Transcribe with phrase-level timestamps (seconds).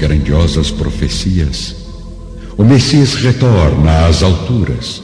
[0.00, 1.76] grandiosas profecias,
[2.56, 5.02] o Messias retorna às alturas,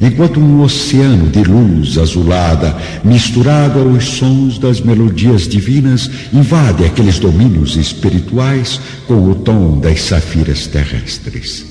[0.00, 7.76] enquanto um oceano de luz azulada, misturado aos sons das melodias divinas, invade aqueles domínios
[7.76, 11.66] espirituais com o tom das safiras terrestres.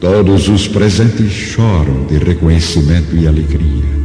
[0.00, 4.01] Todos os presentes choram de reconhecimento e alegria.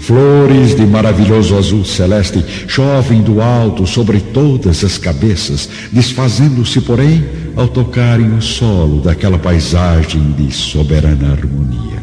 [0.00, 7.22] Flores de maravilhoso azul celeste chovem do alto sobre todas as cabeças, desfazendo-se, porém,
[7.54, 12.02] ao tocarem o solo daquela paisagem de soberana harmonia.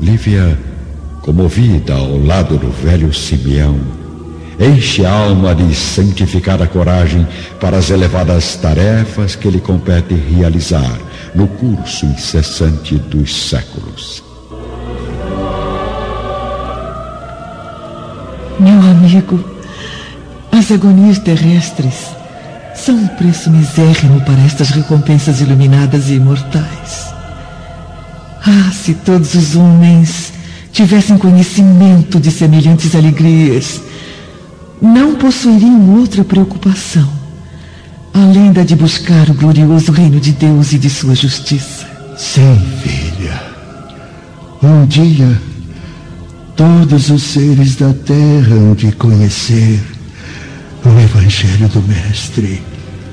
[0.00, 0.58] Lívia,
[1.22, 3.78] comovida ao lado do velho Simeão,
[4.58, 7.26] enche a alma de santificada coragem
[7.60, 10.98] para as elevadas tarefas que lhe compete realizar
[11.36, 14.31] no curso incessante dos séculos.
[18.62, 19.42] Meu amigo,
[20.52, 21.94] as agonias terrestres
[22.76, 27.12] são um preço misérrimo para estas recompensas iluminadas e imortais.
[28.46, 30.32] Ah, se todos os homens
[30.72, 33.80] tivessem conhecimento de semelhantes alegrias,
[34.80, 37.08] não possuiriam outra preocupação,
[38.14, 41.84] além da de buscar o glorioso reino de Deus e de sua justiça.
[42.16, 43.42] Sim, filha.
[44.62, 45.51] Um dia
[46.62, 49.82] Todos os seres da terra hão de conhecer
[50.84, 52.62] o Evangelho do Mestre,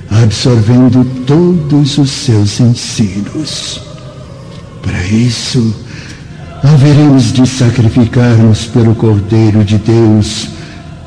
[0.08, 3.82] absorvendo todos os seus ensinos.
[4.84, 5.76] Para isso,
[6.62, 10.50] haveremos de sacrificar-nos pelo Cordeiro de Deus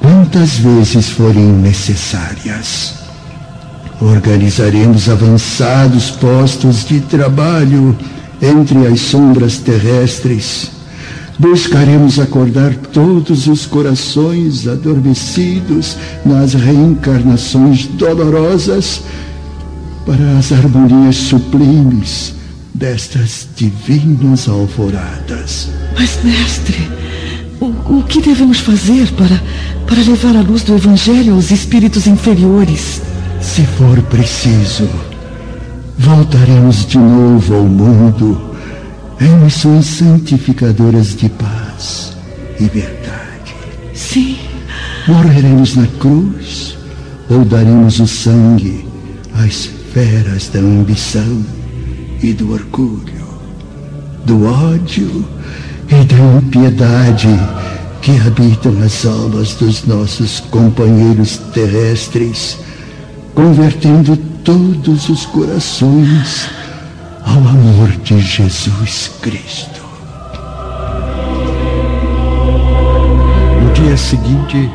[0.01, 2.95] quantas vezes forem necessárias.
[4.01, 7.97] Organizaremos avançados postos de trabalho
[8.43, 10.82] entre as sombras terrestres
[11.39, 19.03] buscaremos acordar todos os corações adormecidos nas reencarnações dolorosas
[20.05, 22.35] para as harmonias sublimes
[22.75, 25.69] destas divinas alvoradas.
[25.97, 26.89] Mas, mestre,
[27.61, 29.41] o, o que devemos fazer para,
[29.87, 33.01] para levar a luz do Evangelho aos espíritos inferiores?
[33.41, 34.89] Se for preciso,
[35.99, 38.52] voltaremos de novo ao mundo
[39.23, 42.13] em missões santificadoras de paz
[42.59, 43.55] e verdade.
[43.95, 44.37] Sim.
[45.07, 46.77] Morreremos na cruz
[47.29, 48.87] ou daremos o sangue
[49.35, 51.45] às feras da ambição
[52.21, 53.27] e do orgulho,
[54.25, 55.25] do ódio
[55.89, 57.29] e da impiedade
[58.01, 62.59] que habitam as almas dos nossos companheiros terrestres,
[63.35, 66.62] convertendo todos os corações
[67.25, 69.81] ao amor de Jesus Cristo.
[73.63, 74.71] No dia seguinte,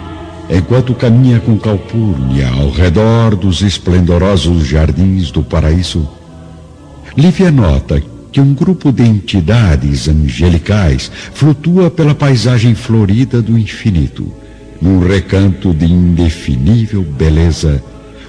[0.49, 6.07] enquanto caminha com Calpurnia ao redor dos esplendorosos jardins do paraíso,
[7.15, 14.31] Lívia nota que um grupo de entidades angelicais flutua pela paisagem florida do infinito,
[14.79, 17.83] num recanto de indefinível beleza,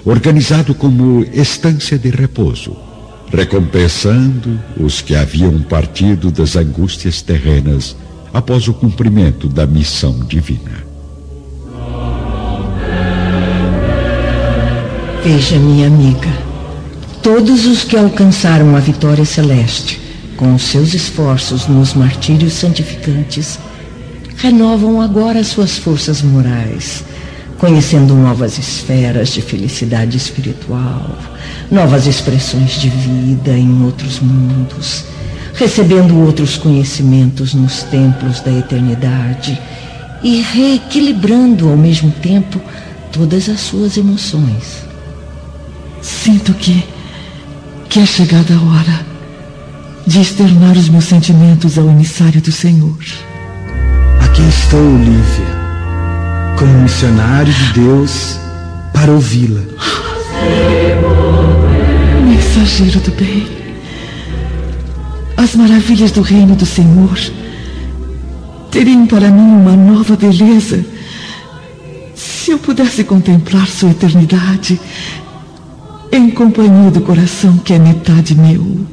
[0.07, 2.88] organizado como estância de repouso
[3.33, 7.97] recompensando os que haviam partido das angústias terrenas
[8.33, 10.87] após o cumprimento da missão divina.
[15.23, 16.31] Veja, minha amiga,
[17.23, 20.01] todos os que alcançaram a vitória celeste
[20.37, 23.59] com os seus esforços nos martírios santificantes
[24.37, 27.05] renovam agora suas forças morais
[27.59, 31.19] conhecendo novas esferas de felicidade espiritual,
[31.71, 35.05] novas expressões de vida em outros mundos,
[35.55, 39.61] recebendo outros conhecimentos nos templos da eternidade
[40.23, 42.61] e reequilibrando ao mesmo tempo
[43.13, 44.87] todas as suas emoções.
[46.01, 46.85] Sinto que
[47.89, 49.07] que é chegada a hora
[50.07, 52.99] de externar os meus sentimentos ao emissário do Senhor.
[54.21, 55.58] Aqui estou, Lívia
[56.59, 58.37] como missionário de Deus
[58.93, 59.61] para ouvi-la.
[62.25, 63.47] Mensageiro do bem,
[65.37, 67.17] as maravilhas do reino do Senhor
[68.73, 70.85] teriam para mim uma nova beleza
[72.17, 74.81] se eu pudesse contemplar sua eternidade
[76.11, 78.85] em companhia do coração que é metade meu,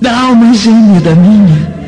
[0.00, 1.85] da alma gêmea da minha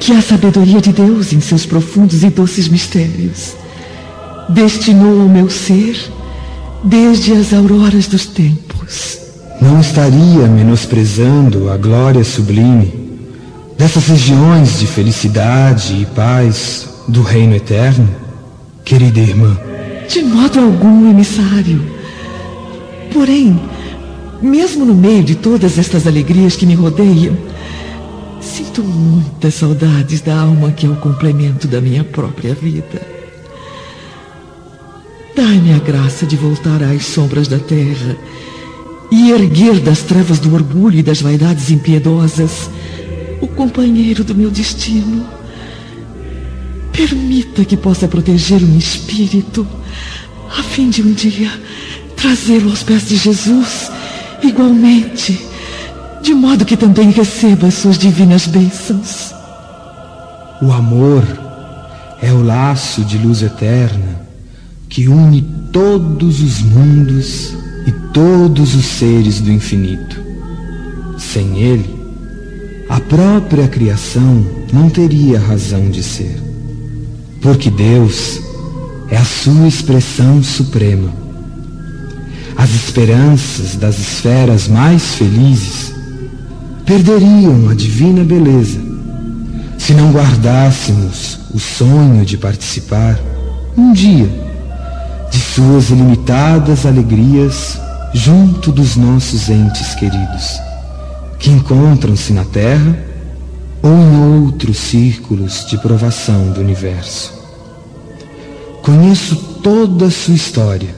[0.00, 3.54] que a sabedoria de Deus, em seus profundos e doces mistérios,
[4.48, 5.96] destinou ao meu ser
[6.82, 9.18] desde as auroras dos tempos.
[9.60, 12.92] Não estaria menosprezando a glória sublime
[13.78, 18.24] dessas regiões de felicidade e paz do reino eterno?
[18.84, 19.58] querida irmã?
[20.08, 21.82] De modo algum, emissário.
[23.12, 23.58] Porém,
[24.42, 27.36] mesmo no meio de todas estas alegrias que me rodeiam,
[28.44, 33.00] sinto muitas saudades da alma que é o complemento da minha própria vida.
[35.34, 38.16] Dai-me a graça de voltar às sombras da terra
[39.10, 42.70] e erguer das trevas do orgulho e das vaidades impiedosas
[43.40, 45.26] o companheiro do meu destino.
[46.92, 49.66] Permita que possa proteger meu espírito,
[50.56, 51.50] a fim de um dia
[52.14, 53.90] trazê-lo aos pés de Jesus,
[54.42, 55.53] igualmente,
[56.24, 59.34] de modo que também receba as suas divinas bênçãos.
[60.62, 61.22] O amor
[62.22, 64.22] é o laço de luz eterna
[64.88, 67.52] que une todos os mundos
[67.86, 70.18] e todos os seres do infinito.
[71.18, 71.94] Sem ele,
[72.88, 76.42] a própria criação não teria razão de ser,
[77.42, 78.40] porque Deus
[79.10, 81.12] é a sua expressão suprema.
[82.56, 85.93] As esperanças das esferas mais felizes
[86.84, 88.80] perderiam a divina beleza
[89.78, 93.18] se não guardássemos o sonho de participar
[93.76, 94.28] um dia
[95.30, 97.80] de suas ilimitadas alegrias
[98.12, 100.60] junto dos nossos entes queridos
[101.38, 102.98] que encontram-se na Terra
[103.82, 107.34] ou em outros círculos de provação do universo.
[108.82, 110.94] Conheço toda a sua história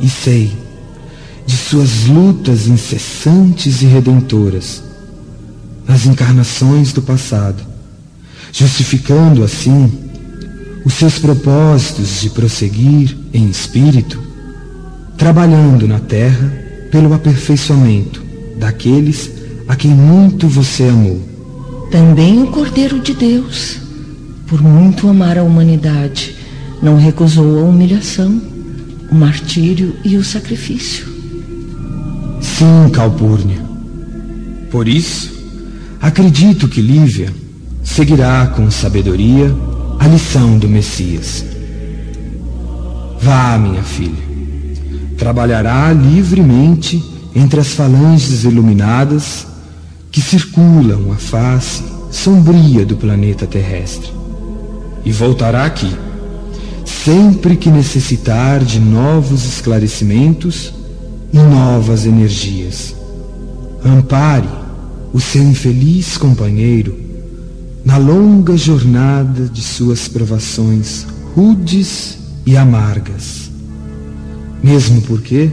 [0.00, 0.56] e sei
[1.46, 4.91] de suas lutas incessantes e redentoras
[5.86, 7.62] nas encarnações do passado,
[8.52, 9.92] justificando assim
[10.84, 14.20] os seus propósitos de prosseguir em espírito,
[15.16, 16.52] trabalhando na terra
[16.90, 18.22] pelo aperfeiçoamento
[18.58, 19.30] daqueles
[19.68, 21.20] a quem muito você amou.
[21.90, 23.78] Também o Cordeiro de Deus,
[24.46, 26.36] por muito amar a humanidade,
[26.82, 28.40] não recusou a humilhação,
[29.10, 31.06] o martírio e o sacrifício.
[32.40, 33.62] Sim, Calpurnia.
[34.70, 35.31] Por isso,
[36.02, 37.32] acredito que Lívia
[37.84, 39.54] seguirá com sabedoria
[40.00, 41.44] a lição do Messias.
[43.20, 44.32] Vá, minha filha.
[45.16, 47.00] Trabalhará livremente
[47.36, 49.46] entre as falanges iluminadas
[50.10, 54.10] que circulam a face sombria do planeta terrestre.
[55.04, 55.96] E voltará aqui,
[56.84, 60.74] sempre que necessitar de novos esclarecimentos
[61.32, 62.92] e novas energias.
[63.84, 64.61] Ampare
[65.12, 66.98] o seu infeliz companheiro
[67.84, 73.50] na longa jornada de suas provações rudes e amargas.
[74.62, 75.50] Mesmo porque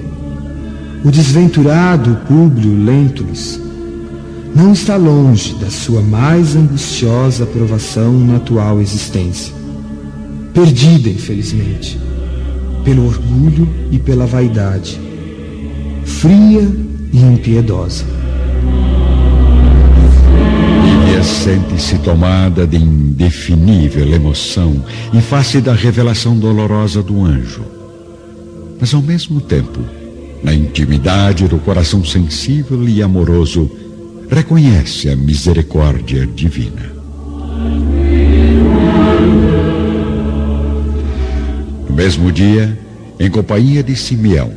[1.03, 3.59] o desventurado Públio Lentulus
[4.55, 9.53] não está longe da sua mais angustiosa provação na atual existência.
[10.53, 11.99] Perdida, infelizmente,
[12.83, 14.99] pelo orgulho e pela vaidade,
[16.03, 16.67] fria
[17.13, 18.05] e impiedosa.
[21.19, 24.83] Lívia sente-se tomada de indefinível emoção
[25.13, 27.63] em face da revelação dolorosa do anjo.
[28.79, 29.81] Mas ao mesmo tempo,
[30.41, 33.69] na intimidade do coração sensível e amoroso,
[34.29, 36.89] reconhece a misericórdia divina.
[41.89, 42.79] No mesmo dia,
[43.19, 44.53] em companhia de Simeão,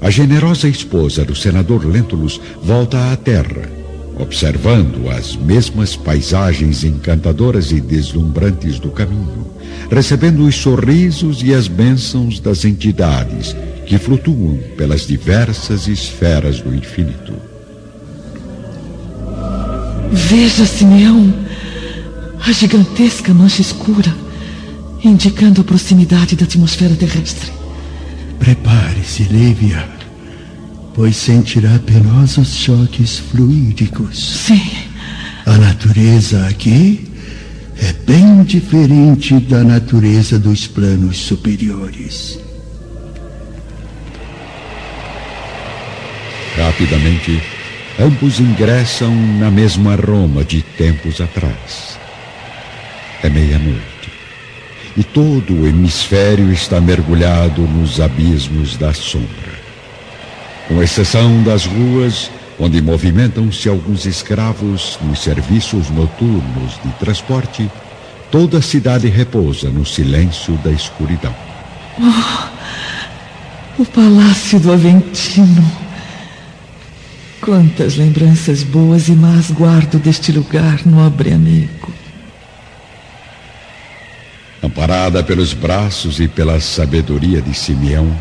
[0.00, 3.77] a generosa esposa do senador Lentulus volta à terra,
[4.18, 9.46] observando as mesmas paisagens encantadoras e deslumbrantes do caminho,
[9.90, 13.54] recebendo os sorrisos e as bênçãos das entidades
[13.86, 17.32] que flutuam pelas diversas esferas do infinito.
[20.12, 21.32] Veja, Simeão,
[22.46, 24.14] a gigantesca mancha escura,
[25.02, 27.50] indicando a proximidade da atmosfera terrestre.
[28.38, 29.97] Prepare-se, Lívia,
[30.98, 34.18] pois sentirá penosos choques fluídicos.
[34.18, 34.68] Sim.
[35.46, 37.08] A natureza aqui
[37.80, 42.40] é bem diferente da natureza dos planos superiores.
[46.56, 47.40] Rapidamente,
[48.00, 51.96] ambos ingressam na mesma Roma de tempos atrás.
[53.22, 54.10] É meia-noite
[54.96, 59.47] e todo o hemisfério está mergulhado nos abismos da sombra.
[60.68, 67.70] Com exceção das ruas onde movimentam-se alguns escravos nos serviços noturnos de transporte,
[68.30, 71.34] toda a cidade repousa no silêncio da escuridão.
[72.00, 75.64] Oh, o Palácio do Aventino.
[77.40, 81.92] Quantas lembranças boas e más guardo deste lugar, nobre amigo.
[84.62, 88.12] Amparada pelos braços e pela sabedoria de Simeão,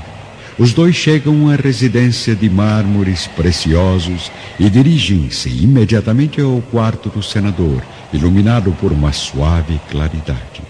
[0.58, 7.84] os dois chegam à residência de mármores preciosos e dirigem-se imediatamente ao quarto do senador,
[8.12, 10.62] iluminado por uma suave claridade.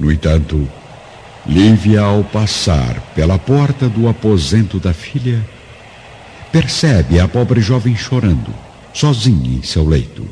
[0.00, 0.66] No entanto,
[1.46, 5.40] Lívia, ao passar pela porta do aposento da filha,
[6.50, 8.52] percebe a pobre jovem chorando,
[8.92, 10.26] sozinha em seu leito,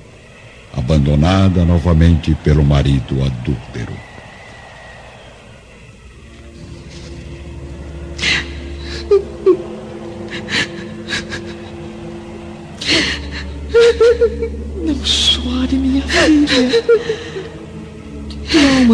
[0.74, 4.03] abandonada novamente pelo marido adúltero.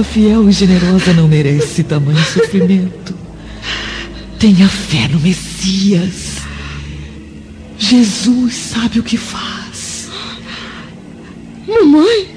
[0.05, 3.15] Fiel e generosa não merece tamanho sofrimento.
[4.39, 6.37] Tenha fé no Messias.
[7.79, 10.09] Jesus sabe o que faz.
[11.67, 12.29] Mamãe!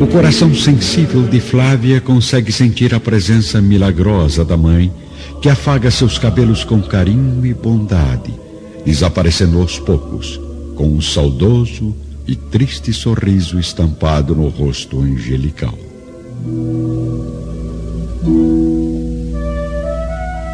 [0.00, 4.92] O coração sensível de Flávia consegue sentir a presença milagrosa da mãe,
[5.40, 8.32] que afaga seus cabelos com carinho e bondade,
[8.84, 10.40] desaparecendo aos poucos
[10.74, 11.94] com um saudoso
[12.26, 15.78] e triste sorriso estampado no rosto angelical.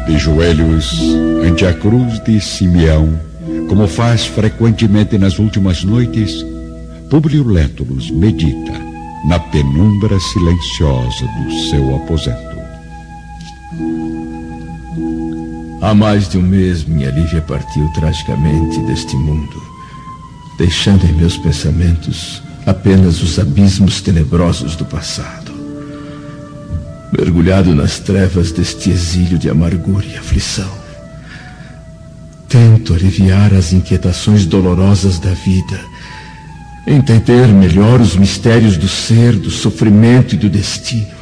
[0.05, 0.99] De joelhos
[1.43, 3.19] ante a cruz de Simeão,
[3.67, 6.45] como faz frequentemente nas últimas noites,
[7.09, 8.73] Publio Lentulus medita
[9.27, 12.49] na penumbra silenciosa do seu aposento.
[15.81, 19.69] Há mais de um mês minha Lívia partiu tragicamente deste mundo
[20.59, 25.48] deixando em meus pensamentos apenas os abismos tenebrosos do passado.
[27.11, 30.69] Mergulhado nas trevas deste exílio de amargura e aflição,
[32.47, 35.79] tento aliviar as inquietações dolorosas da vida,
[36.85, 41.19] entender melhor os mistérios do ser, do sofrimento e do destino.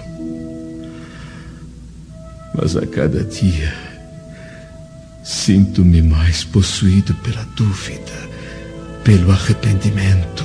[2.53, 3.73] Mas a cada dia
[5.23, 8.27] sinto-me mais possuído pela dúvida
[9.07, 10.43] pelo arrependimento,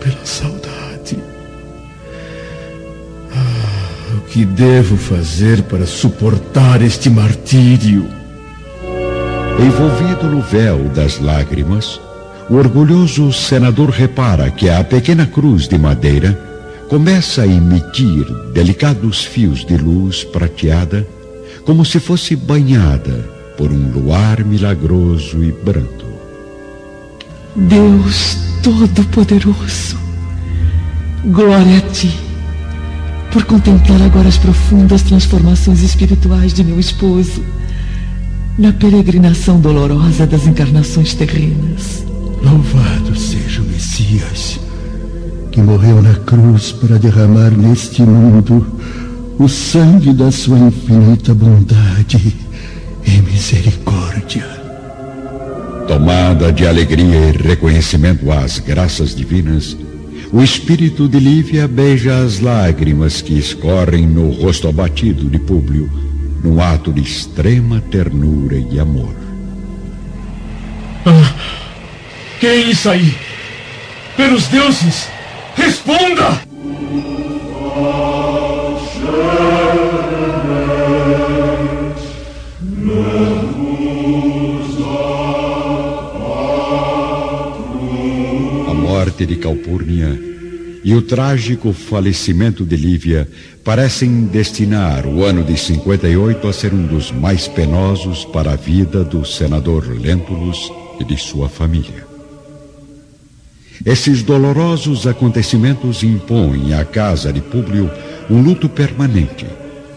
[0.00, 1.16] pela saudade.
[3.32, 3.75] Ah,
[4.30, 8.08] que devo fazer para suportar este martírio?
[9.58, 12.00] Envolvido no véu das lágrimas,
[12.50, 16.38] o orgulhoso senador repara que a pequena cruz de madeira
[16.88, 21.06] começa a emitir delicados fios de luz prateada,
[21.64, 26.06] como se fosse banhada por um luar milagroso e branco.
[27.56, 29.98] Deus Todo-Poderoso,
[31.24, 32.25] glória a Ti,
[33.36, 37.44] por contemplar agora as profundas transformações espirituais de meu esposo,
[38.58, 42.02] na peregrinação dolorosa das encarnações terrenas.
[42.42, 44.58] Louvado seja o Messias,
[45.52, 48.66] que morreu na cruz para derramar neste mundo
[49.38, 52.34] o sangue da sua infinita bondade
[53.04, 54.46] e misericórdia.
[55.86, 59.76] Tomada de alegria e reconhecimento às graças divinas,
[60.32, 65.90] o espírito de Lívia beija as lágrimas que escorrem no rosto abatido de Públio,
[66.42, 69.14] num ato de extrema ternura e amor.
[71.04, 71.34] Ah,
[72.40, 73.16] quem é isso aí?
[74.16, 75.08] Pelos deuses,
[75.54, 76.40] responda!
[89.16, 90.20] Morte de Calpurnia
[90.84, 93.26] e o trágico falecimento de Lívia
[93.64, 99.02] parecem destinar o ano de 58 a ser um dos mais penosos para a vida
[99.02, 100.70] do senador Lentulus
[101.00, 102.06] e de sua família.
[103.86, 107.90] Esses dolorosos acontecimentos impõem à casa de Públio
[108.28, 109.46] um luto permanente,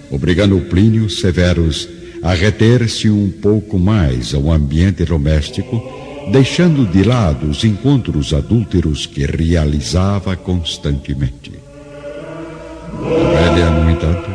[0.09, 1.89] obrigando Plínio Severus
[2.23, 5.99] a reter-se um pouco mais ao ambiente doméstico
[6.31, 11.51] deixando de lado os encontros adúlteros que realizava constantemente.
[12.93, 14.29] Aurélia, no entanto,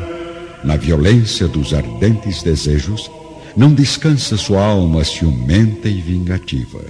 [0.65, 3.11] na violência dos ardentes desejos,
[3.57, 6.81] não descansa sua alma ciumenta e vingativa.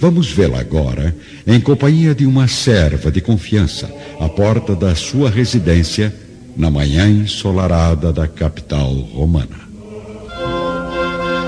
[0.00, 1.14] Vamos vê-la agora
[1.46, 3.90] em companhia de uma serva de confiança
[4.20, 6.14] à porta da sua residência
[6.56, 9.58] na manhã ensolarada da capital romana.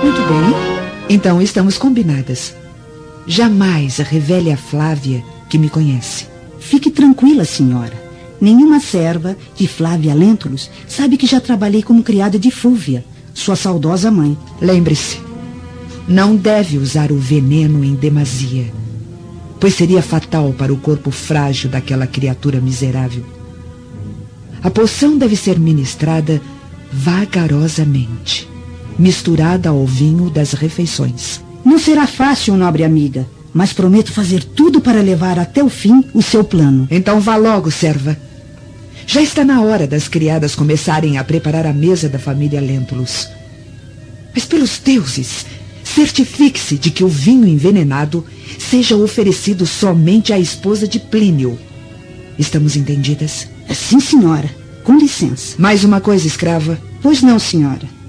[0.02, 0.69] Muito bem.
[1.12, 2.54] Então estamos combinadas.
[3.26, 6.28] Jamais a revele a Flávia que me conhece.
[6.60, 8.00] Fique tranquila, senhora.
[8.40, 14.08] Nenhuma serva de Flávia Lentulus sabe que já trabalhei como criada de Fúvia, sua saudosa
[14.08, 14.38] mãe.
[14.60, 15.18] Lembre-se,
[16.06, 18.72] não deve usar o veneno em demasia,
[19.58, 23.24] pois seria fatal para o corpo frágil daquela criatura miserável.
[24.62, 26.40] A poção deve ser ministrada
[26.92, 28.48] vagarosamente,
[29.00, 31.40] misturada ao vinho das refeições.
[31.64, 36.20] Não será fácil, nobre amiga, mas prometo fazer tudo para levar até o fim o
[36.20, 36.86] seu plano.
[36.90, 38.16] Então vá logo, serva.
[39.06, 43.26] Já está na hora das criadas começarem a preparar a mesa da família Lentulus.
[44.34, 45.46] Mas pelos deuses,
[45.82, 48.24] certifique-se de que o vinho envenenado
[48.58, 51.58] seja oferecido somente à esposa de Plínio.
[52.38, 53.48] Estamos entendidas?
[53.74, 54.48] Sim, senhora.
[54.84, 55.56] Com licença.
[55.58, 56.78] Mais uma coisa, escrava.
[57.02, 57.99] Pois não, senhora.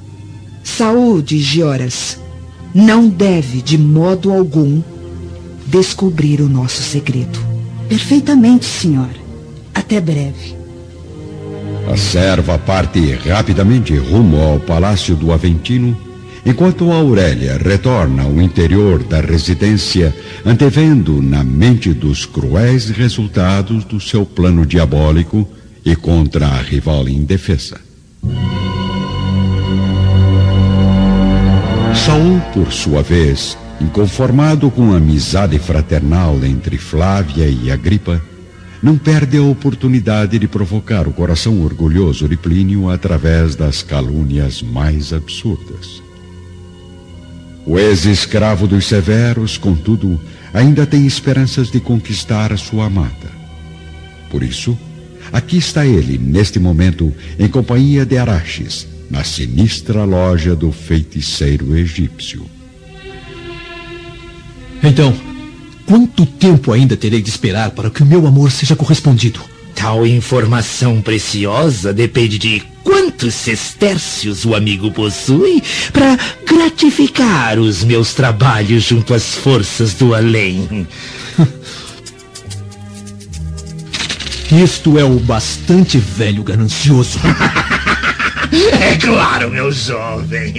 [0.63, 2.20] Saúde, Gioras.
[2.74, 4.82] Não deve, de modo algum,
[5.68, 7.39] descobrir o nosso segredo.
[7.89, 9.20] Perfeitamente, senhora.
[9.74, 10.56] Até breve.
[11.91, 15.98] A serva parte rapidamente rumo ao palácio do Aventino,
[16.46, 20.15] enquanto Aurélia retorna ao interior da residência,
[20.46, 25.48] antevendo na mente dos cruéis resultados do seu plano diabólico
[25.84, 27.80] e contra a rival indefesa.
[32.12, 38.22] Saul, por sua vez, inconformado com a amizade fraternal entre Flávia e Agripa,
[38.84, 45.13] não perde a oportunidade de provocar o coração orgulhoso de Plínio através das calúnias mais
[45.13, 46.03] absurdas.
[47.65, 50.20] O ex-escravo dos severos, contudo,
[50.53, 53.32] ainda tem esperanças de conquistar a sua amada.
[54.30, 54.77] Por isso,
[55.32, 62.50] aqui está ele, neste momento, em companhia de Araxes, na sinistra loja do feiticeiro egípcio.
[64.81, 65.13] Então,
[65.85, 69.41] quanto tempo ainda terei de esperar para que o meu amor seja correspondido?
[69.75, 78.83] Tal informação preciosa depende de quantos sestércios o amigo possui para gratificar os meus trabalhos
[78.83, 80.87] junto às forças do além.
[84.63, 87.19] Isto é o bastante velho ganancioso.
[88.51, 90.53] É claro, meu jovem.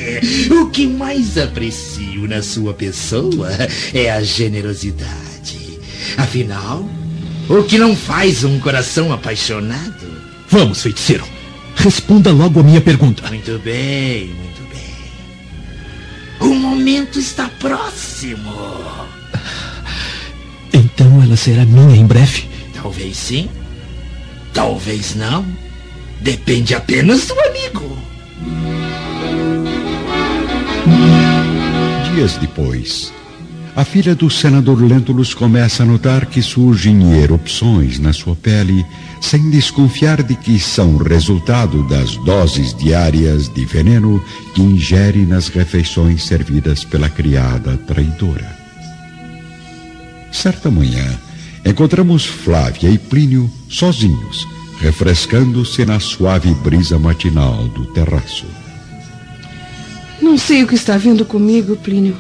[0.51, 3.51] O que mais aprecio na sua pessoa
[3.93, 5.79] é a generosidade.
[6.17, 6.89] Afinal,
[7.49, 10.11] o que não faz um coração apaixonado?
[10.49, 11.25] Vamos, feiticeiro.
[11.77, 13.29] Responda logo a minha pergunta.
[13.29, 16.49] Muito bem, muito bem.
[16.49, 18.53] O momento está próximo.
[20.73, 22.49] Então ela será minha em breve?
[22.75, 23.49] Talvez sim.
[24.53, 25.45] Talvez não.
[26.23, 27.99] Depende apenas do amigo.
[32.15, 33.13] Dias depois,
[33.75, 38.87] a filha do senador Lentulus começa a notar que surgem erupções na sua pele,
[39.21, 44.23] sem desconfiar de que são resultado das doses diárias de veneno
[44.55, 48.57] que ingere nas refeições servidas pela criada traidora.
[50.31, 51.19] Certa manhã,
[51.65, 54.47] encontramos Flávia e Plínio sozinhos,
[54.83, 58.45] refrescando-se na suave brisa matinal do terraço.
[60.21, 62.17] Não sei o que está vendo comigo, Plínio.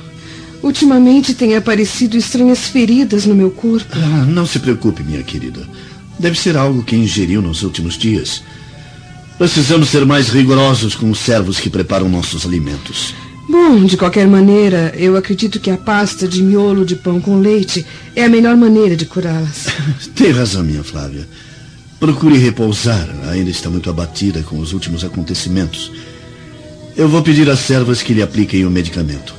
[0.62, 3.96] Ultimamente têm aparecido estranhas feridas no meu corpo.
[3.96, 5.68] Ah, não se preocupe, minha querida.
[6.20, 8.44] Deve ser algo que ingeriu nos últimos dias.
[9.36, 13.12] Precisamos ser mais rigorosos com os servos que preparam nossos alimentos.
[13.48, 17.84] Bom, de qualquer maneira, eu acredito que a pasta de miolo de pão com leite
[18.14, 19.66] é a melhor maneira de curá-las.
[20.14, 21.26] Tem razão, minha Flávia.
[22.02, 23.08] Procure repousar.
[23.30, 25.92] Ainda está muito abatida com os últimos acontecimentos.
[26.96, 29.32] Eu vou pedir às servas que lhe apliquem o medicamento.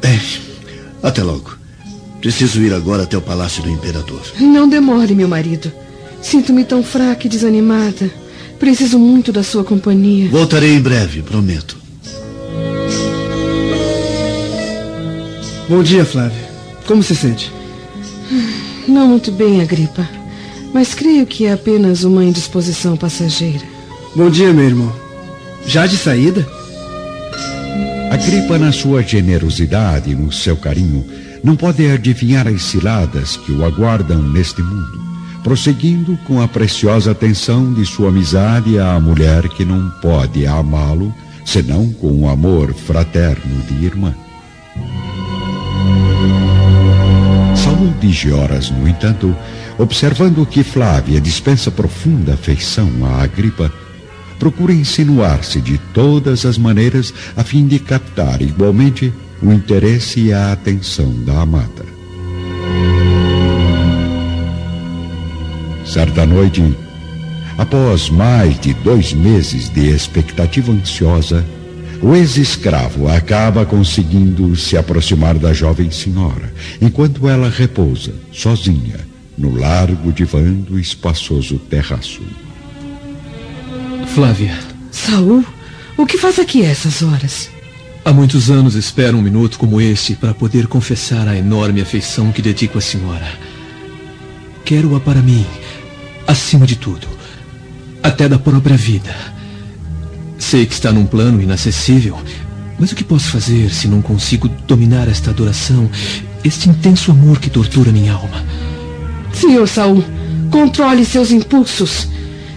[0.00, 0.18] Bem,
[1.02, 1.54] até logo.
[2.22, 4.22] Preciso ir agora até o palácio do imperador.
[4.40, 5.70] Não demore, meu marido.
[6.22, 8.10] Sinto-me tão fraca e desanimada.
[8.58, 10.30] Preciso muito da sua companhia.
[10.30, 11.76] Voltarei em breve, prometo.
[15.68, 16.48] Bom dia, Flávia.
[16.86, 17.52] Como se sente?
[18.88, 20.17] Não muito bem, Agripa.
[20.72, 23.64] Mas creio que é apenas uma indisposição passageira.
[24.14, 24.92] Bom dia, meu irmão.
[25.66, 26.46] Já de saída?
[28.10, 31.04] Agripa, na sua generosidade e no seu carinho,
[31.42, 35.00] não pode adivinhar as ciladas que o aguardam neste mundo,
[35.42, 41.90] prosseguindo com a preciosa atenção de sua amizade à mulher que não pode amá-lo senão
[41.92, 44.14] com o amor fraterno de irmã.
[47.56, 49.34] Saúl de Gioras, no entanto,
[49.78, 53.72] observando que Flávia dispensa profunda afeição a Agripa,
[54.38, 60.52] procura insinuar-se de todas as maneiras a fim de captar igualmente o interesse e a
[60.52, 61.86] atenção da amada.
[65.84, 66.76] Certa noite,
[67.56, 71.44] após mais de dois meses de expectativa ansiosa,
[72.00, 79.07] o ex-escravo acaba conseguindo se aproximar da jovem senhora, enquanto ela repousa, sozinha,
[79.38, 82.22] no largo divã do espaçoso terraço.
[84.14, 84.58] Flávia.
[84.90, 85.44] Saul,
[85.96, 87.48] o que faz aqui a essas horas?
[88.04, 92.42] Há muitos anos espero um minuto como este para poder confessar a enorme afeição que
[92.42, 93.28] dedico à senhora.
[94.64, 95.46] Quero-a para mim,
[96.26, 97.06] acima de tudo,
[98.02, 99.14] até da própria vida.
[100.38, 102.18] Sei que está num plano inacessível,
[102.78, 105.90] mas o que posso fazer se não consigo dominar esta adoração,
[106.42, 108.44] este intenso amor que tortura minha alma?
[109.38, 110.04] Senhor Saul,
[110.50, 112.08] controle seus impulsos.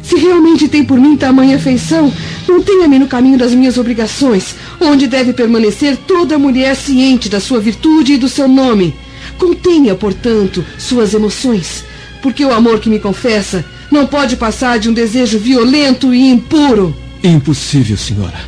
[0.02, 2.12] Se realmente tem por mim tamanha afeição,
[2.48, 8.13] mantenha-me no caminho das minhas obrigações, onde deve permanecer toda mulher ciente da sua virtude
[8.13, 8.96] e do seu nome.
[9.38, 11.84] Contenha, portanto, suas emoções,
[12.22, 16.96] porque o amor que me confessa não pode passar de um desejo violento e impuro.
[17.24, 18.39] Impossível, senhora.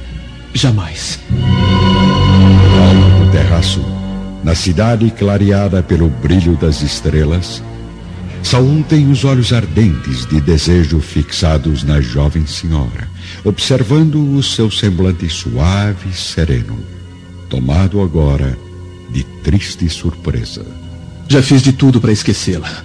[0.55, 1.19] Jamais.
[3.19, 3.85] No terraço,
[4.43, 7.61] na cidade clareada pelo brilho das estrelas,
[8.43, 13.09] Saul tem os olhos ardentes de desejo fixados na jovem senhora,
[13.43, 16.77] observando o seu semblante suave e sereno,
[17.49, 18.55] tomado agora
[19.09, 20.65] de triste surpresa.
[21.29, 22.83] Já fiz de tudo para esquecê-la.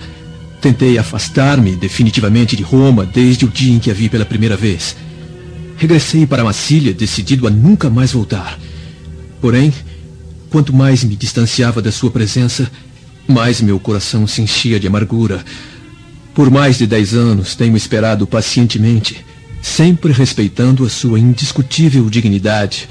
[0.60, 4.96] Tentei afastar-me definitivamente de Roma desde o dia em que a vi pela primeira vez.
[5.76, 8.58] Regressei para Massília decidido a nunca mais voltar.
[9.40, 9.72] Porém,
[10.50, 12.70] quanto mais me distanciava da sua presença,
[13.28, 15.44] mais meu coração se enchia de amargura.
[16.34, 19.24] Por mais de dez anos tenho esperado pacientemente,
[19.60, 22.88] sempre respeitando a sua indiscutível dignidade,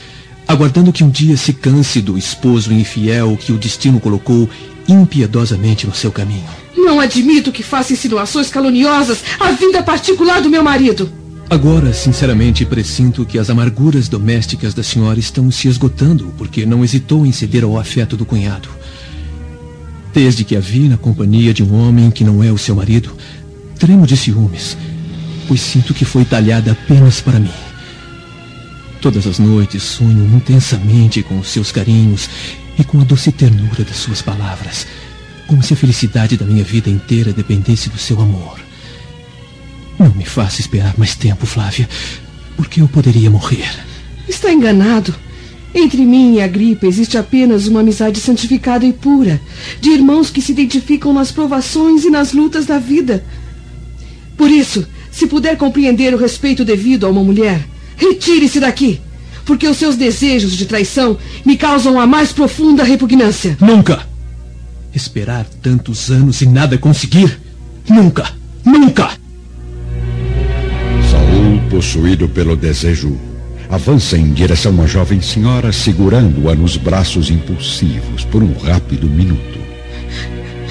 [0.47, 4.47] aguardando que um dia se canse do esposo infiel que o destino colocou
[4.87, 6.47] impiedosamente no seu caminho.
[6.75, 11.11] Não admito que faça insinuações caluniosas à vida particular do meu marido.
[11.49, 17.25] Agora, sinceramente, presinto que as amarguras domésticas da senhora estão se esgotando, porque não hesitou
[17.25, 18.69] em ceder ao afeto do cunhado.
[20.17, 23.15] Desde que a vi na companhia de um homem que não é o seu marido,
[23.77, 24.75] tremo de ciúmes,
[25.47, 27.53] pois sinto que foi talhada apenas para mim.
[28.99, 32.27] Todas as noites sonho intensamente com os seus carinhos
[32.79, 34.87] e com a doce ternura das suas palavras,
[35.45, 38.59] como se a felicidade da minha vida inteira dependesse do seu amor.
[39.99, 41.87] Não me faça esperar mais tempo, Flávia,
[42.55, 43.69] porque eu poderia morrer.
[44.27, 45.13] Está enganado.
[45.79, 49.39] Entre mim e a gripe existe apenas uma amizade santificada e pura,
[49.79, 53.23] de irmãos que se identificam nas provações e nas lutas da vida.
[54.35, 57.63] Por isso, se puder compreender o respeito devido a uma mulher,
[57.95, 58.99] retire-se daqui,
[59.45, 63.55] porque os seus desejos de traição me causam a mais profunda repugnância.
[63.61, 64.01] Nunca!
[64.95, 67.39] Esperar tantos anos e nada conseguir?
[67.87, 68.33] Nunca!
[68.65, 69.11] Nunca!
[71.11, 73.15] Saul, possuído pelo desejo,
[73.69, 79.59] avança em direção à jovem senhora, segurando-a nos braços impulsivos por um rápido minuto.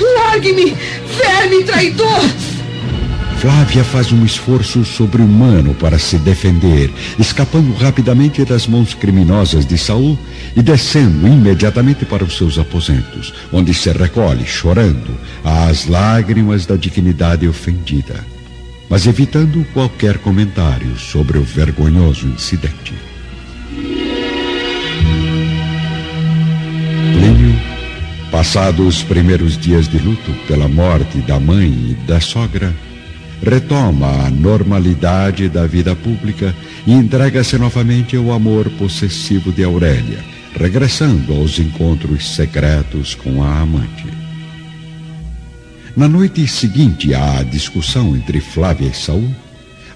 [0.01, 0.77] Largue-me,
[1.17, 2.21] verme traidor!
[3.39, 10.19] Flávia faz um esforço sobre-humano para se defender, escapando rapidamente das mãos criminosas de Saul
[10.57, 17.47] e descendo imediatamente para os seus aposentos, onde se recolhe, chorando, às lágrimas da dignidade
[17.47, 18.36] ofendida
[18.89, 22.95] mas evitando qualquer comentário sobre o vergonhoso incidente.
[27.13, 27.59] Plínio,
[28.31, 32.75] passados os primeiros dias de luto pela morte da mãe e da sogra,
[33.43, 36.55] retoma a normalidade da vida pública
[36.87, 44.26] e entrega-se novamente ao amor possessivo de Aurélia, regressando aos encontros secretos com a amante.
[45.97, 49.35] Na noite seguinte à discussão entre Flávia e Saul,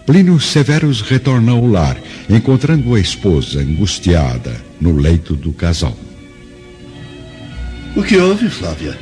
[0.07, 1.95] Plínio Severus retorna ao lar,
[2.27, 5.95] encontrando a esposa angustiada no leito do casal.
[7.95, 8.99] O que houve, Flávia?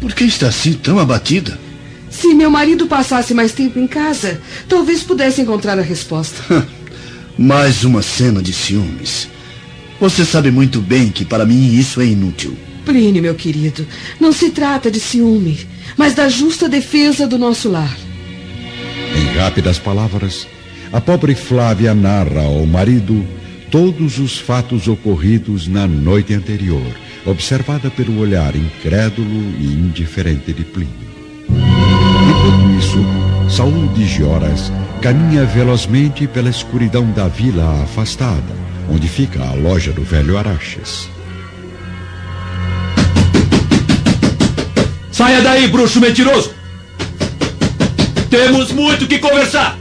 [0.00, 1.60] Por que está assim tão abatida?
[2.08, 6.66] Se meu marido passasse mais tempo em casa, talvez pudesse encontrar a resposta.
[7.36, 9.28] mais uma cena de ciúmes.
[10.00, 12.56] Você sabe muito bem que para mim isso é inútil.
[12.86, 13.86] Plínio, meu querido,
[14.18, 15.68] não se trata de ciúme
[16.00, 17.94] mas da justa defesa do nosso lar.
[19.14, 20.48] Em rápidas palavras,
[20.90, 23.22] a pobre Flávia narra ao marido
[23.70, 26.90] todos os fatos ocorridos na noite anterior,
[27.26, 31.10] observada pelo olhar incrédulo e indiferente de Plínio.
[31.50, 38.56] Enquanto isso, Saul de Gioras caminha velozmente pela escuridão da vila afastada,
[38.90, 41.10] onde fica a loja do velho Araxes.
[45.20, 46.54] Saia daí, bruxo mentiroso!
[48.30, 49.78] Temos muito que conversar!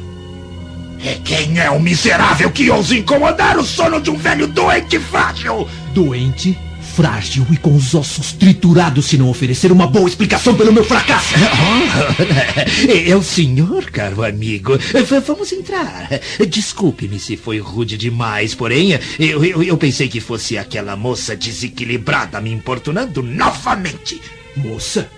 [1.01, 5.65] É quem é o miserável que ousa incomodar o sono de um velho doente frágil?
[5.93, 6.59] Doente?
[6.93, 11.33] frágil e com os ossos triturados se não oferecer uma boa explicação pelo meu fracasso.
[11.37, 14.77] Oh, é o senhor, caro amigo.
[14.77, 16.09] V vamos entrar.
[16.49, 22.41] Desculpe-me se foi rude demais, porém, eu, eu, eu pensei que fosse aquela moça desequilibrada
[22.41, 24.19] me importunando novamente.
[24.57, 25.09] Moça?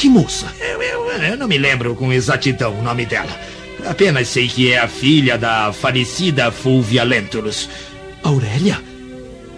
[0.00, 0.46] Que moça?
[0.58, 3.38] Eu, eu, eu não me lembro com exatidão o nome dela.
[3.86, 7.68] Apenas sei que é a filha da falecida Fulvia Lentulus.
[8.22, 8.80] Aurélia?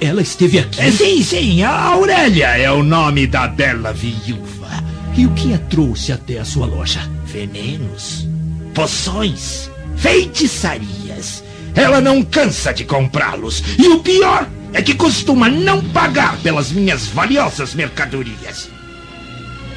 [0.00, 0.81] Ela esteve aqui?
[0.81, 4.68] É, sim, sim, a Aurélia é o nome da bela viúva.
[5.16, 7.09] E o que a trouxe até a sua loja?
[7.24, 8.26] Venenos,
[8.74, 11.44] poções, feitiçarias.
[11.72, 13.62] Ela não cansa de comprá-los.
[13.78, 18.82] E o pior é que costuma não pagar pelas minhas valiosas mercadorias.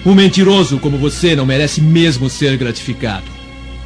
[0.06, 3.26] Um mentiroso como você não merece mesmo ser gratificado.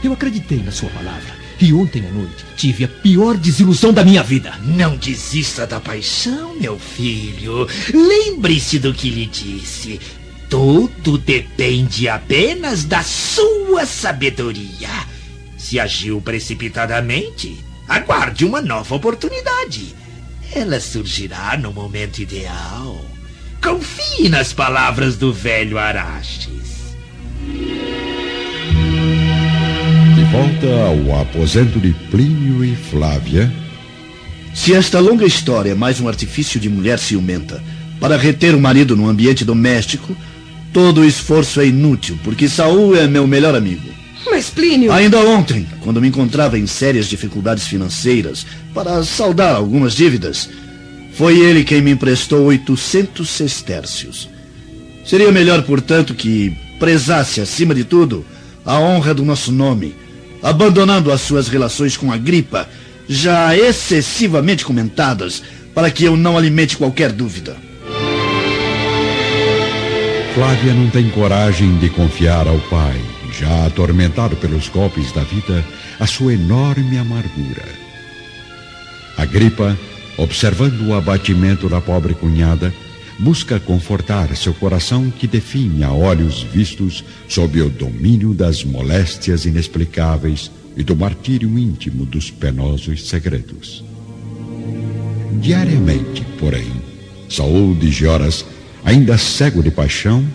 [0.03, 1.39] Eu acreditei na sua palavra.
[1.62, 4.53] E ontem à noite tive a pior desilusão da minha vida.
[4.63, 7.65] Não desista da paixão, meu filho.
[7.93, 9.99] Lembre-se do que lhe disse.
[10.49, 14.89] Tudo depende apenas da sua sabedoria.
[15.58, 19.95] Se agiu precipitadamente, aguarde uma nova oportunidade.
[20.53, 23.05] Ela surgirá no momento ideal.
[23.62, 26.60] Confie nas palavras do velho Arastes.
[30.32, 33.52] volta ao aposento de Plínio e Flávia.
[34.54, 37.63] Se esta longa história é mais um artifício de mulher ciumenta
[38.00, 40.15] para reter o marido no ambiente doméstico,
[40.72, 43.89] todo o esforço é inútil, porque Saul é meu melhor amigo.
[44.30, 44.91] Mas Plínio.
[44.91, 50.50] Ainda ontem, quando me encontrava em sérias dificuldades financeiras para saldar algumas dívidas,
[51.19, 54.29] foi ele quem me emprestou 800 sestércios.
[55.05, 58.25] Seria melhor, portanto, que prezasse, acima de tudo,
[58.65, 59.93] a honra do nosso nome
[60.41, 62.69] abandonando as suas relações com a gripa,
[63.05, 65.43] já excessivamente comentadas,
[65.75, 67.58] para que eu não alimente qualquer dúvida.
[70.34, 72.97] Flávia não tem coragem de confiar ao pai,
[73.38, 75.65] já atormentado pelos golpes da vida,
[75.99, 77.65] a sua enorme amargura.
[79.17, 79.77] A gripa,
[80.19, 82.73] observando o abatimento da pobre cunhada,
[83.17, 90.51] busca confortar seu coração que define a olhos vistos sob o domínio das moléstias inexplicáveis
[90.75, 93.84] e do martírio íntimo dos penosos segredos.
[95.39, 96.71] Diariamente, porém,
[97.29, 98.45] Saul de Gioras,
[98.84, 100.25] ainda cego de paixão,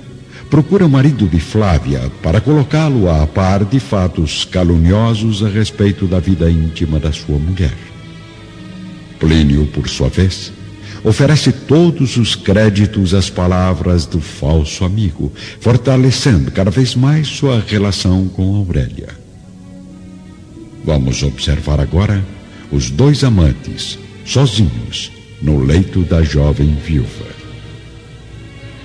[0.49, 6.21] procura o marido de Flávia para colocá-lo a par de fatos caluniosos a respeito da
[6.21, 7.94] vida íntima da sua mulher.
[9.19, 10.53] Plínio, por sua vez,
[11.05, 18.27] oferece todos os créditos às palavras do falso amigo, fortalecendo cada vez mais sua relação
[18.29, 19.09] com Aurélia.
[20.85, 22.25] Vamos observar agora
[22.73, 27.35] os dois amantes, sozinhos, no leito da jovem viúva.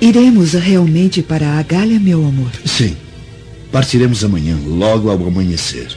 [0.01, 2.51] Iremos realmente para a Galha, meu amor?
[2.65, 2.95] Sim.
[3.71, 5.87] Partiremos amanhã, logo ao amanhecer.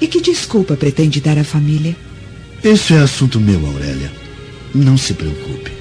[0.00, 1.96] E que desculpa pretende dar à família?
[2.62, 4.12] Esse é assunto meu, Aurélia.
[4.74, 5.72] Não se preocupe.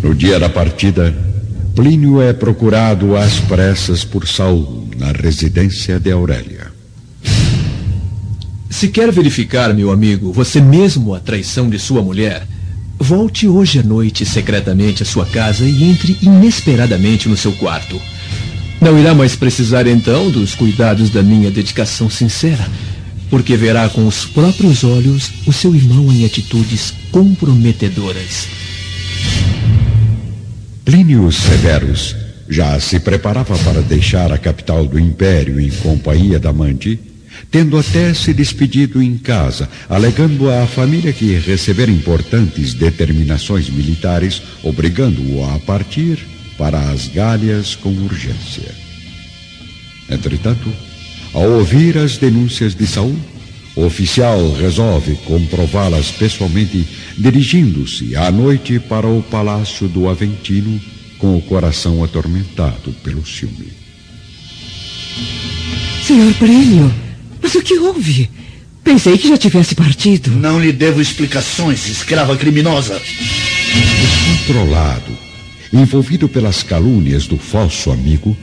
[0.00, 1.12] No dia da partida,
[1.74, 6.70] Plínio é procurado às pressas por Saul na residência de Aurélia.
[8.70, 12.46] Se quer verificar, meu amigo, você mesmo a traição de sua mulher,
[12.96, 18.00] volte hoje à noite secretamente à sua casa e entre inesperadamente no seu quarto.
[18.80, 22.64] Não irá mais precisar então dos cuidados da minha dedicação sincera
[23.32, 28.46] porque verá com os próprios olhos o seu irmão em atitudes comprometedoras.
[30.84, 32.14] Plínio Severus
[32.46, 37.00] já se preparava para deixar a capital do império em companhia da Mandi,
[37.50, 45.42] tendo até se despedido em casa, alegando à família que recebera importantes determinações militares, obrigando-o
[45.42, 46.18] a partir
[46.58, 48.74] para as Gálias com urgência.
[50.10, 50.70] Entretanto,
[51.32, 53.16] ao ouvir as denúncias de Saul,
[53.74, 60.78] o oficial resolve comprová-las pessoalmente, dirigindo-se à noite para o palácio do Aventino,
[61.18, 63.72] com o coração atormentado pelo ciúme.
[66.06, 66.92] Senhor Prêmio,
[67.40, 68.28] mas o que houve?
[68.84, 70.30] Pensei que já tivesse partido.
[70.30, 73.00] Não lhe devo explicações, escrava criminosa.
[74.34, 75.16] Descontrolado,
[75.72, 78.36] envolvido pelas calúnias do falso amigo,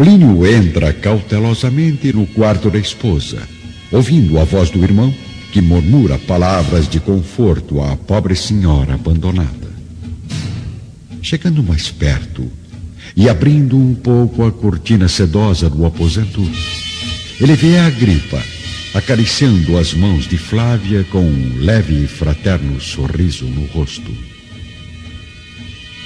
[0.00, 3.46] Plínio entra cautelosamente no quarto da esposa,
[3.92, 5.14] ouvindo a voz do irmão
[5.52, 9.68] que murmura palavras de conforto à pobre senhora abandonada.
[11.20, 12.50] Chegando mais perto
[13.14, 16.40] e abrindo um pouco a cortina sedosa do aposento,
[17.38, 18.42] ele vê a gripa
[18.94, 24.29] acariciando as mãos de Flávia com um leve e fraterno sorriso no rosto.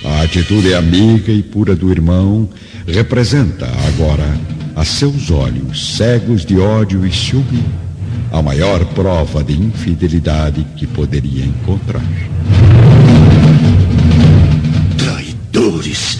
[0.04, 2.46] A atitude amiga e pura do irmão
[2.86, 4.38] representa agora,
[4.76, 7.64] a seus olhos cegos de ódio e ciúme,
[8.30, 12.02] a maior prova de infidelidade que poderia encontrar.
[14.98, 16.18] Traidores!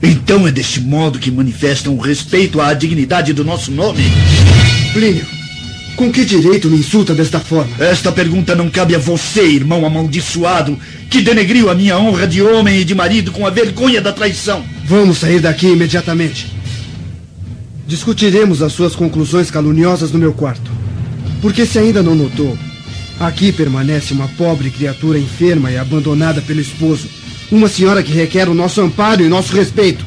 [0.00, 4.04] Então é deste modo que manifestam o respeito à dignidade do nosso nome?
[4.92, 5.26] Plínio,
[5.96, 7.72] com que direito me insulta desta forma?
[7.82, 10.78] Esta pergunta não cabe a você, irmão amaldiçoado,
[11.10, 14.62] que denegriu a minha honra de homem e de marido com a vergonha da traição.
[14.84, 16.52] Vamos sair daqui imediatamente.
[17.88, 20.70] Discutiremos as suas conclusões caluniosas no meu quarto.
[21.40, 22.58] Porque se ainda não notou,
[23.18, 27.08] aqui permanece uma pobre criatura enferma e abandonada pelo esposo.
[27.50, 30.04] Uma senhora que requer o nosso amparo e nosso respeito.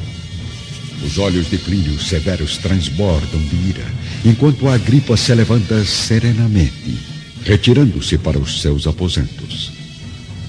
[1.04, 3.86] Os olhos de Plínio severos transbordam de ira,
[4.24, 6.98] enquanto a gripa se levanta serenamente,
[7.44, 9.72] retirando-se para os seus aposentos.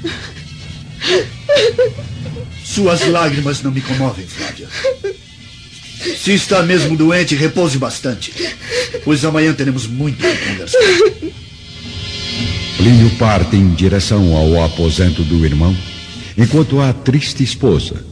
[2.63, 4.67] Suas lágrimas não me comovem, Flávia.
[6.17, 8.33] Se está mesmo doente, repouse bastante,
[9.03, 10.79] pois amanhã teremos muito que conversar.
[12.77, 15.75] Plínio parte em direção ao aposento do irmão,
[16.37, 18.03] enquanto a triste esposa,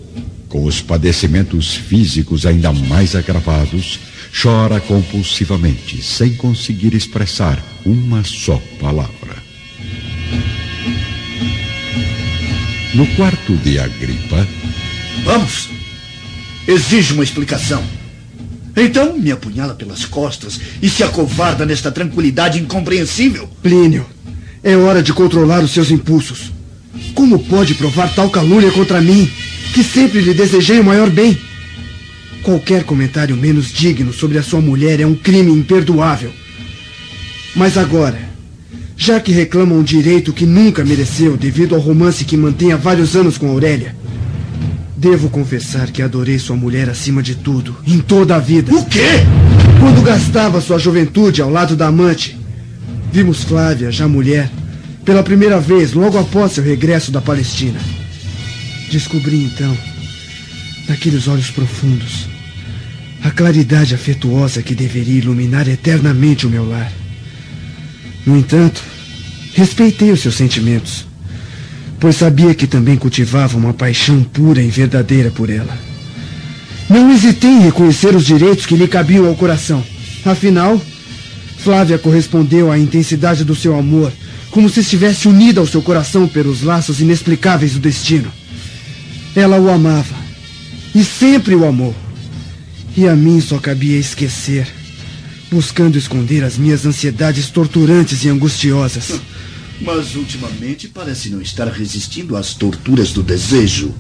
[0.48, 4.00] com os padecimentos físicos ainda mais agravados,
[4.32, 9.38] chora compulsivamente, sem conseguir expressar uma só palavra.
[12.94, 14.48] No quarto de Agripa.
[15.24, 15.70] Vamos!
[16.68, 17.84] Exige uma explicação.
[18.76, 23.50] Então me apunhala pelas costas e se acovarda nesta tranquilidade incompreensível.
[23.62, 24.06] Plínio,
[24.64, 26.52] é hora de controlar os seus impulsos.
[27.14, 29.30] Como pode provar tal calúnia contra mim,
[29.74, 31.38] que sempre lhe desejei o maior bem?
[32.44, 36.32] Qualquer comentário menos digno sobre a sua mulher é um crime imperdoável.
[37.56, 38.20] Mas agora,
[38.96, 43.16] já que reclama um direito que nunca mereceu devido ao romance que mantém há vários
[43.16, 43.96] anos com Aurélia,
[44.96, 48.74] devo confessar que adorei sua mulher acima de tudo, em toda a vida.
[48.76, 49.24] O quê?
[49.80, 52.38] Quando gastava sua juventude ao lado da amante,
[53.12, 54.52] vimos Flávia, já mulher,
[55.06, 57.80] pela primeira vez logo após seu regresso da Palestina.
[58.92, 59.76] Descobri então,
[60.90, 62.28] naqueles olhos profundos,
[63.24, 66.92] a claridade afetuosa que deveria iluminar eternamente o meu lar.
[68.26, 68.82] No entanto,
[69.54, 71.06] respeitei os seus sentimentos,
[72.00, 75.78] pois sabia que também cultivava uma paixão pura e verdadeira por ela.
[76.90, 79.84] Não hesitei em reconhecer os direitos que lhe cabiam ao coração.
[80.26, 80.82] Afinal,
[81.60, 84.12] Flávia correspondeu à intensidade do seu amor,
[84.50, 88.32] como se estivesse unida ao seu coração pelos laços inexplicáveis do destino.
[89.36, 90.19] Ela o amava,
[91.00, 91.96] e sempre o amou.
[92.98, 94.68] E a mim só cabia esquecer,
[95.50, 99.22] buscando esconder as minhas ansiedades torturantes e angustiosas.
[99.80, 103.94] Mas ultimamente parece não estar resistindo às torturas do desejo.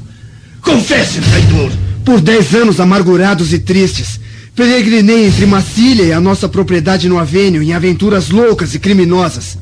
[0.59, 1.71] Confesse, traidor!
[2.03, 4.19] Por dez anos amargurados e tristes,
[4.53, 9.57] peregrinei entre Massília e a nossa propriedade no Avênio em aventuras loucas e criminosas.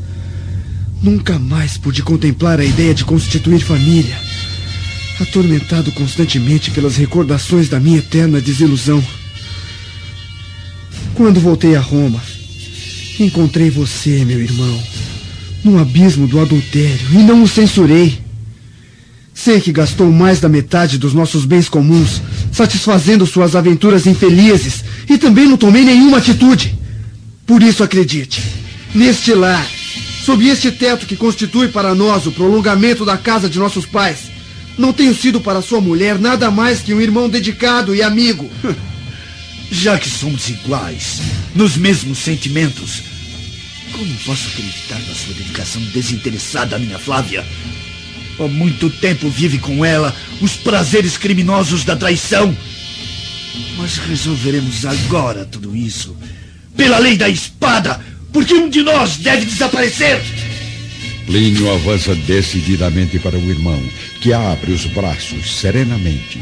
[1.04, 4.18] Nunca mais pude contemplar a ideia de constituir família,
[5.20, 9.04] atormentado constantemente pelas recordações da minha eterna desilusão.
[11.16, 12.22] Quando voltei a Roma,
[13.20, 14.84] encontrei você, meu irmão,
[15.64, 18.20] no abismo do adultério e não o censurei.
[19.34, 25.18] Sei que gastou mais da metade dos nossos bens comuns, satisfazendo suas aventuras infelizes, e
[25.18, 26.76] também não tomei nenhuma atitude.
[27.46, 28.42] Por isso acredite,
[28.94, 29.66] neste lar,
[30.26, 34.37] sob este teto que constitui para nós o prolongamento da casa de nossos pais,
[34.78, 38.50] não tenho sido para sua mulher nada mais que um irmão dedicado e amigo.
[39.72, 41.20] Já que somos iguais,
[41.54, 43.02] nos mesmos sentimentos,
[43.92, 47.46] como posso acreditar na sua dedicação desinteressada à minha Flávia?
[48.40, 52.56] Há muito tempo vive com ela os prazeres criminosos da traição.
[53.76, 56.16] Mas resolveremos agora tudo isso.
[56.76, 58.00] Pela lei da espada,
[58.32, 60.22] porque um de nós deve desaparecer.
[61.28, 63.84] Plínio avança decididamente para o irmão,
[64.22, 66.40] que abre os braços serenamente,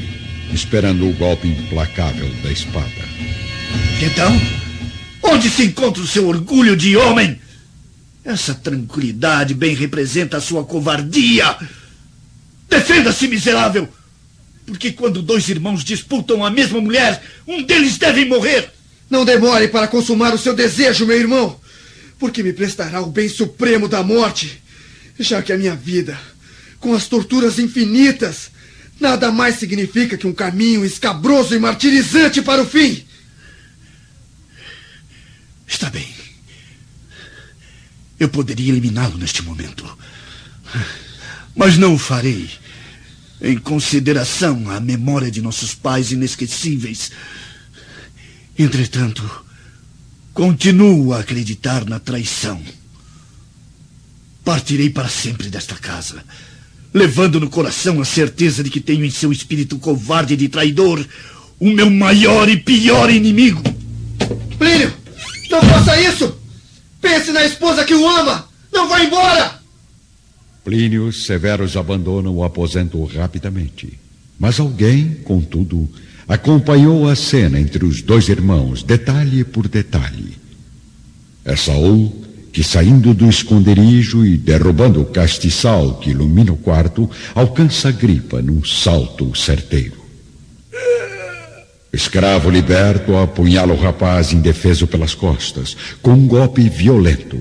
[0.54, 3.10] esperando o golpe implacável da espada.
[4.00, 4.32] Então,
[5.24, 7.42] onde se encontra o seu orgulho de homem?
[8.24, 11.58] Essa tranquilidade bem representa a sua covardia.
[12.70, 13.90] Defenda-se, miserável!
[14.68, 18.70] Porque quando dois irmãos disputam a mesma mulher, um deles deve morrer.
[19.10, 21.60] Não demore para consumar o seu desejo, meu irmão,
[22.20, 24.64] porque me prestará o bem supremo da morte,
[25.20, 26.20] já que a minha vida,
[26.80, 28.52] com as torturas infinitas,
[29.00, 33.04] nada mais significa que um caminho escabroso e martirizante para o fim.
[35.68, 36.08] Está bem.
[38.20, 39.98] Eu poderia eliminá-lo neste momento.
[41.56, 42.50] Mas não o farei.
[43.42, 47.12] em consideração à memória de nossos pais inesquecíveis.
[48.58, 49.46] Entretanto,
[50.34, 52.62] continuo a acreditar na traição.
[54.46, 56.24] Partirei para sempre desta casa,
[56.94, 61.04] levando no coração a certeza de que tenho em seu espírito covarde de traidor
[61.60, 63.64] o meu maior e pior inimigo.
[64.60, 64.94] Plínio,
[65.50, 66.38] não faça isso!
[67.02, 68.48] Pense na esposa que o ama!
[68.72, 69.60] Não vá embora!
[70.64, 74.00] Plínio Severus abandona o aposento rapidamente.
[74.38, 75.90] Mas alguém, contudo,
[76.28, 80.38] acompanhou a cena entre os dois irmãos, detalhe por detalhe.
[81.44, 82.25] É Saul
[82.56, 88.42] que, saindo do esconderijo e derrubando o castiçal que ilumina o quarto, alcança a gripa
[88.42, 89.98] num salto certeiro.
[91.92, 97.38] Escravo liberto apunhala o rapaz indefeso pelas costas, com um golpe violento.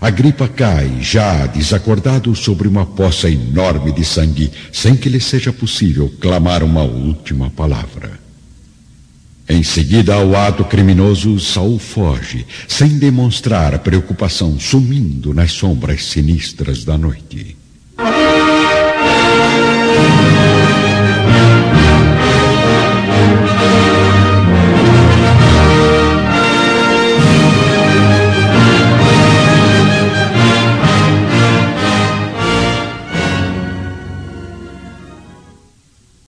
[0.00, 5.52] A gripa cai, já desacordado, sobre uma poça enorme de sangue, sem que lhe seja
[5.52, 8.27] possível clamar uma última palavra.
[9.48, 16.98] Em seguida ao ato criminoso, Saul foge, sem demonstrar preocupação, sumindo nas sombras sinistras da
[16.98, 17.56] noite.